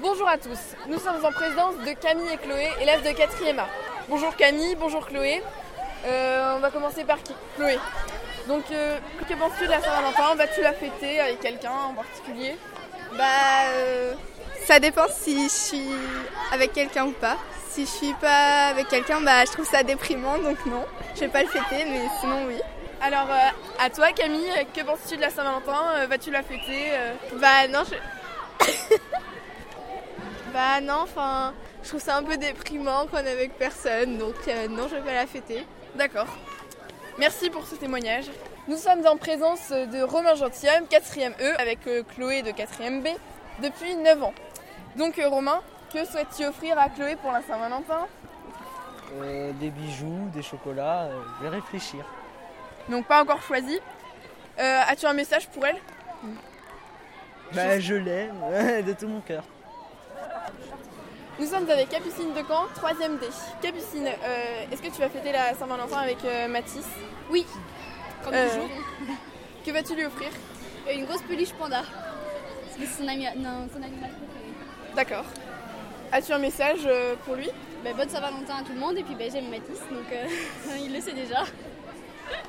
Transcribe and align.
Bonjour 0.00 0.28
à 0.28 0.38
tous, 0.38 0.76
nous 0.86 0.98
sommes 1.00 1.24
en 1.24 1.32
présence 1.32 1.74
de 1.78 1.92
Camille 1.92 2.32
et 2.32 2.36
Chloé, 2.36 2.68
élèves 2.80 3.02
de 3.02 3.08
4e 3.08 3.58
A. 3.58 3.66
Bonjour 4.08 4.36
Camille, 4.36 4.76
bonjour 4.76 5.04
Chloé. 5.04 5.42
Euh, 6.06 6.54
on 6.56 6.60
va 6.60 6.70
commencer 6.70 7.02
par 7.02 7.20
qui? 7.20 7.32
Chloé. 7.56 7.80
Donc, 8.46 8.62
euh, 8.70 8.96
que 9.28 9.34
penses-tu 9.34 9.64
de 9.64 9.70
la 9.70 9.80
Saint-Valentin? 9.80 10.36
Vas-tu 10.36 10.62
la 10.62 10.72
fêter 10.72 11.18
avec 11.18 11.40
quelqu'un 11.40 11.72
en 11.72 11.94
particulier? 11.94 12.56
Bah, 13.16 13.24
euh, 13.74 14.14
ça 14.66 14.78
dépend 14.78 15.06
si 15.10 15.48
je 15.48 15.52
suis 15.52 15.88
avec 16.52 16.72
quelqu'un 16.72 17.06
ou 17.06 17.12
pas. 17.12 17.36
Si 17.68 17.84
je 17.84 17.90
suis 17.90 18.14
pas 18.14 18.68
avec 18.68 18.86
quelqu'un, 18.86 19.20
bah, 19.20 19.44
je 19.46 19.50
trouve 19.50 19.66
ça 19.68 19.82
déprimant, 19.82 20.38
donc 20.38 20.64
non. 20.66 20.84
Je 21.16 21.20
vais 21.22 21.28
pas 21.28 21.42
le 21.42 21.48
fêter, 21.48 21.84
mais 21.84 22.02
sinon 22.20 22.44
oui. 22.46 22.60
Alors, 23.00 23.26
euh, 23.32 23.84
à 23.84 23.90
toi 23.90 24.12
Camille, 24.12 24.52
que 24.72 24.82
penses-tu 24.82 25.16
de 25.16 25.22
la 25.22 25.30
Saint-Valentin? 25.30 26.06
Vas-tu 26.06 26.30
la 26.30 26.44
fêter 26.44 26.92
Bah 27.32 27.66
non, 27.68 27.82
je... 27.84 27.96
bah 30.52 30.80
non, 30.80 31.00
enfin, 31.02 31.52
je 31.82 31.88
trouve 31.88 32.00
ça 32.00 32.16
un 32.16 32.22
peu 32.22 32.36
déprimant 32.36 33.06
quand 33.10 33.18
on 33.22 33.26
est 33.26 33.30
avec 33.32 33.56
personne, 33.58 34.18
donc 34.18 34.34
euh, 34.48 34.68
non, 34.68 34.88
je 34.88 34.96
vais 34.96 35.02
pas 35.02 35.14
la 35.14 35.26
fêter. 35.26 35.64
D'accord. 35.94 36.26
Merci 37.18 37.50
pour 37.50 37.66
ce 37.66 37.74
témoignage. 37.74 38.26
Nous 38.68 38.76
sommes 38.76 39.06
en 39.06 39.16
présence 39.16 39.70
de 39.70 40.02
Romain 40.02 40.34
Gentilhomme, 40.34 40.84
4e 40.90 41.32
E, 41.40 41.60
avec 41.60 41.86
euh, 41.86 42.02
Chloé 42.14 42.42
de 42.42 42.50
4e 42.50 43.02
B, 43.02 43.08
depuis 43.62 43.96
9 43.96 44.22
ans. 44.22 44.34
Donc 44.96 45.18
euh, 45.18 45.28
Romain, 45.28 45.60
que 45.92 46.04
souhaites-tu 46.04 46.44
offrir 46.46 46.78
à 46.78 46.88
Chloé 46.88 47.16
pour 47.16 47.32
la 47.32 47.42
Saint-Valentin? 47.42 48.06
Euh, 49.22 49.52
des 49.52 49.70
bijoux, 49.70 50.28
des 50.34 50.42
chocolats, 50.42 51.04
euh, 51.04 51.20
je 51.38 51.44
vais 51.44 51.48
réfléchir. 51.56 52.04
Donc 52.88 53.06
pas 53.06 53.22
encore 53.22 53.42
choisi. 53.42 53.80
Euh, 54.58 54.80
As-tu 54.86 55.06
un 55.06 55.14
message 55.14 55.48
pour 55.48 55.64
elle? 55.66 55.78
Bah, 57.54 57.80
je 57.80 57.94
l'aime 57.94 58.84
de 58.86 58.92
tout 58.92 59.08
mon 59.08 59.20
cœur. 59.20 59.44
Nous 61.38 61.46
sommes 61.46 61.70
avec 61.70 61.88
Capucine 61.88 62.32
de 62.34 62.42
Caen, 62.48 62.66
3e 62.74 63.18
D. 63.20 63.26
Capucine, 63.62 64.06
euh, 64.08 64.64
est-ce 64.72 64.82
que 64.82 64.88
tu 64.88 65.00
vas 65.00 65.08
fêter 65.08 65.30
la 65.32 65.54
Saint-Valentin 65.54 65.98
avec 65.98 66.18
euh, 66.24 66.48
Mathis? 66.48 66.86
Oui, 67.30 67.46
comme 68.24 68.34
Euh, 68.34 68.48
toujours. 68.48 68.68
Que 69.64 69.70
vas-tu 69.72 69.94
lui 69.94 70.04
offrir? 70.06 70.30
Et 70.88 70.94
une 70.96 71.04
grosse 71.04 71.22
peluche 71.22 71.52
panda. 71.52 71.82
Parce 71.82 72.76
que 72.78 72.86
c'est 72.86 73.02
son, 73.02 73.08
ami... 73.08 73.24
non, 73.36 73.68
son 73.72 73.82
animal 73.82 74.10
préféré. 74.10 74.94
D'accord. 74.96 75.24
As-tu 76.10 76.32
un 76.32 76.38
message 76.38 76.80
euh, 76.86 77.14
pour 77.24 77.34
lui? 77.36 77.50
Ben, 77.84 77.94
bonne 77.94 78.08
Saint-Valentin 78.08 78.56
à 78.60 78.62
tout 78.62 78.72
le 78.72 78.80
monde 78.80 78.96
et 78.98 79.02
puis 79.04 79.14
ben, 79.14 79.30
j'aime 79.30 79.48
Mathis 79.50 79.78
donc 79.90 80.10
euh, 80.12 80.24
il 80.80 80.92
le 80.92 81.00
sait 81.00 81.12
déjà. 81.12 81.44